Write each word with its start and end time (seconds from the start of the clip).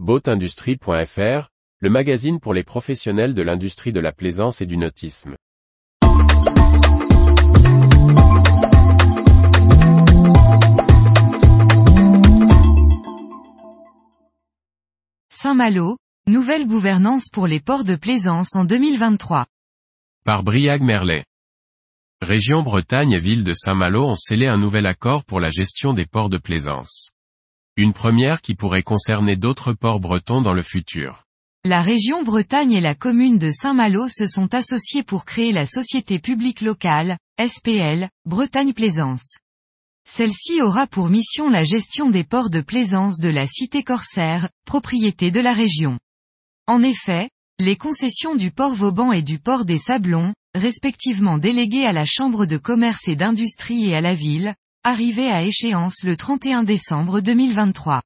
Boatindustrie.fr, 0.00 1.50
le 1.78 1.88
magazine 1.88 2.40
pour 2.40 2.52
les 2.52 2.64
professionnels 2.64 3.32
de 3.32 3.42
l'industrie 3.42 3.92
de 3.92 4.00
la 4.00 4.10
plaisance 4.10 4.60
et 4.60 4.66
du 4.66 4.76
nautisme. 4.76 5.36
Saint-Malo, 15.28 15.96
nouvelle 16.26 16.66
gouvernance 16.66 17.28
pour 17.32 17.46
les 17.46 17.60
ports 17.60 17.84
de 17.84 17.94
plaisance 17.94 18.56
en 18.56 18.64
2023. 18.64 19.46
Par 20.24 20.42
Briag 20.42 20.82
Merlet. 20.82 21.24
Région 22.20 22.64
Bretagne 22.64 23.12
et 23.12 23.20
ville 23.20 23.44
de 23.44 23.52
Saint-Malo 23.52 24.08
ont 24.08 24.16
scellé 24.16 24.48
un 24.48 24.58
nouvel 24.58 24.86
accord 24.86 25.24
pour 25.24 25.38
la 25.38 25.50
gestion 25.50 25.92
des 25.92 26.06
ports 26.06 26.30
de 26.30 26.38
plaisance. 26.38 27.12
Une 27.76 27.92
première 27.92 28.40
qui 28.40 28.54
pourrait 28.54 28.84
concerner 28.84 29.34
d'autres 29.34 29.72
ports 29.72 29.98
bretons 29.98 30.40
dans 30.40 30.52
le 30.54 30.62
futur. 30.62 31.24
La 31.64 31.82
région 31.82 32.22
Bretagne 32.22 32.72
et 32.72 32.80
la 32.80 32.94
commune 32.94 33.36
de 33.36 33.50
Saint-Malo 33.50 34.06
se 34.08 34.28
sont 34.28 34.54
associés 34.54 35.02
pour 35.02 35.24
créer 35.24 35.50
la 35.50 35.66
société 35.66 36.20
publique 36.20 36.60
locale, 36.60 37.18
SPL, 37.44 38.08
Bretagne 38.26 38.74
Plaisance. 38.74 39.38
Celle-ci 40.06 40.62
aura 40.62 40.86
pour 40.86 41.08
mission 41.08 41.48
la 41.48 41.64
gestion 41.64 42.10
des 42.10 42.22
ports 42.22 42.50
de 42.50 42.60
plaisance 42.60 43.18
de 43.18 43.30
la 43.30 43.48
cité 43.48 43.82
corsaire, 43.82 44.50
propriété 44.66 45.32
de 45.32 45.40
la 45.40 45.52
région. 45.52 45.98
En 46.68 46.80
effet, 46.80 47.28
les 47.58 47.74
concessions 47.74 48.36
du 48.36 48.52
port 48.52 48.74
Vauban 48.74 49.10
et 49.10 49.22
du 49.22 49.40
port 49.40 49.64
des 49.64 49.78
Sablons, 49.78 50.32
respectivement 50.54 51.38
déléguées 51.38 51.86
à 51.86 51.92
la 51.92 52.04
Chambre 52.04 52.46
de 52.46 52.56
commerce 52.56 53.08
et 53.08 53.16
d'industrie 53.16 53.86
et 53.86 53.96
à 53.96 54.00
la 54.00 54.14
ville, 54.14 54.54
arrivaient 54.84 55.30
à 55.30 55.42
échéance 55.42 56.02
le 56.02 56.14
31 56.14 56.62
décembre 56.62 57.20
2023. 57.20 58.02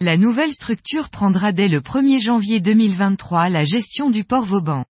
La 0.00 0.16
nouvelle 0.16 0.52
structure 0.52 1.10
prendra 1.10 1.52
dès 1.52 1.68
le 1.68 1.80
1er 1.80 2.22
janvier 2.22 2.58
2023 2.60 3.50
la 3.50 3.64
gestion 3.64 4.08
du 4.08 4.24
port 4.24 4.46
Vauban. 4.46 4.86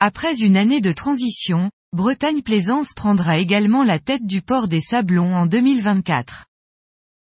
Après 0.00 0.40
une 0.40 0.56
année 0.56 0.80
de 0.80 0.90
transition, 0.90 1.70
Bretagne 1.92 2.40
Plaisance 2.40 2.94
prendra 2.94 3.38
également 3.38 3.84
la 3.84 3.98
tête 3.98 4.24
du 4.24 4.40
port 4.40 4.66
des 4.66 4.80
Sablons 4.80 5.36
en 5.36 5.44
2024. 5.44 6.46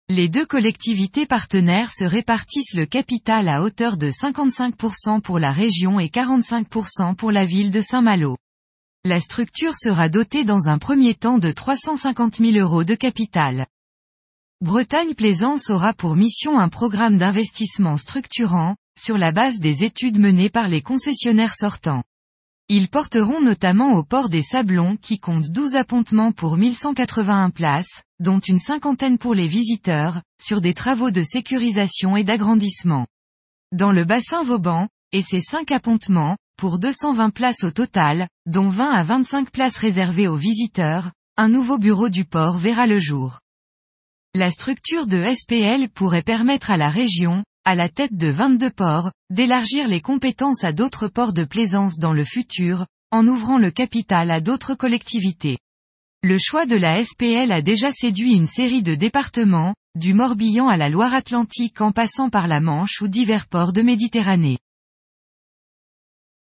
Les 0.10 0.30
deux 0.30 0.46
collectivités 0.46 1.26
partenaires 1.26 1.92
se 1.92 2.04
répartissent 2.04 2.76
le 2.76 2.86
capital 2.86 3.50
à 3.50 3.64
hauteur 3.64 3.98
de 3.98 4.10
55% 4.10 5.22
pour 5.22 5.40
la 5.40 5.52
région 5.52 6.00
et 6.00 6.08
45% 6.08 7.16
pour 7.16 7.32
la 7.32 7.46
ville 7.46 7.72
de 7.72 7.82
Saint-Malo. 7.82 8.38
La 9.06 9.20
structure 9.20 9.74
sera 9.76 10.08
dotée 10.08 10.46
dans 10.46 10.70
un 10.70 10.78
premier 10.78 11.14
temps 11.14 11.38
de 11.38 11.52
350 11.52 12.38
000 12.38 12.52
euros 12.56 12.86
de 12.86 12.96
capital. 12.96 13.68
Bretagne 14.62 15.14
Plaisance 15.14 15.70
aura 15.70 15.94
pour 15.94 16.16
mission 16.16 16.58
un 16.58 16.70
programme 16.70 17.18
d'investissement 17.18 17.98
structurant, 17.98 18.78
sur 18.98 19.18
la 19.18 19.34
base 19.34 19.60
des 19.60 19.84
études 19.84 20.20
menées 20.20 20.50
par 20.50 20.70
les 20.70 20.82
concessionnaires 20.82 21.54
sortants. 21.54 22.04
Ils 22.70 22.88
porteront 22.88 23.42
notamment 23.42 23.92
au 23.96 24.06
port 24.06 24.30
des 24.30 24.42
Sablons 24.42 24.96
qui 24.96 25.20
compte 25.20 25.50
12 25.50 25.76
appontements 25.76 26.32
pour 26.32 26.56
1181 26.56 27.50
places, 27.50 28.04
dont 28.22 28.40
une 28.40 28.60
cinquantaine 28.60 29.18
pour 29.18 29.34
les 29.34 29.48
visiteurs, 29.48 30.22
sur 30.42 30.62
des 30.62 30.74
travaux 30.74 31.12
de 31.12 31.24
sécurisation 31.24 32.16
et 32.16 32.24
d'agrandissement. 32.24 33.06
Dans 33.74 33.92
le 33.92 34.06
bassin 34.06 34.44
Vauban, 34.44 34.88
et 35.12 35.22
ses 35.22 35.42
5 35.42 35.72
appontements, 35.72 36.38
pour 36.58 36.80
220 36.80 37.30
places 37.32 37.64
au 37.64 37.72
total, 37.72 38.28
dont 38.46 38.70
20 38.70 38.90
à 38.90 39.04
25 39.04 39.52
places 39.52 39.76
réservées 39.76 40.28
aux 40.28 40.36
visiteurs, 40.36 41.12
un 41.38 41.50
nouveau 41.50 41.78
bureau 41.78 42.10
du 42.10 42.26
port 42.26 42.58
verra 42.58 42.88
le 42.88 43.00
jour. 43.00 43.40
La 44.36 44.50
structure 44.50 45.06
de 45.08 45.24
SPL 45.24 45.90
pourrait 45.90 46.24
permettre 46.24 46.72
à 46.72 46.78
la 46.78 46.90
région, 46.90 47.44
à 47.66 47.76
la 47.76 47.90
tête 47.90 48.16
de 48.16 48.28
22 48.28 48.70
ports, 48.72 49.12
d'élargir 49.30 49.88
les 49.88 50.02
compétences 50.02 50.64
à 50.64 50.74
d'autres 50.74 51.08
ports 51.08 51.34
de 51.34 51.44
plaisance 51.44 51.98
dans 52.00 52.14
le 52.14 52.24
futur, 52.24 52.86
en 53.12 53.28
ouvrant 53.28 53.58
le 53.58 53.72
capital 53.72 54.32
à 54.32 54.42
d'autres 54.42 54.76
collectivités. 54.76 55.60
Le 56.24 56.38
choix 56.40 56.66
de 56.66 56.76
la 56.76 57.04
SPL 57.04 57.52
a 57.52 57.62
déjà 57.62 57.92
séduit 57.92 58.34
une 58.34 58.48
série 58.48 58.82
de 58.82 58.96
départements, 58.96 59.76
du 59.96 60.14
Morbihan 60.14 60.68
à 60.68 60.78
la 60.78 60.90
Loire-Atlantique 60.90 61.82
en 61.82 61.92
passant 61.92 62.30
par 62.30 62.48
la 62.48 62.60
Manche 62.60 63.02
ou 63.02 63.08
divers 63.08 63.48
ports 63.48 63.74
de 63.74 63.82
Méditerranée. 63.82 64.58